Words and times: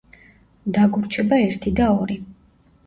დაგვრჩება 0.79 1.41
ერთი 1.49 1.77
და 1.83 1.95
ორი. 2.01 2.21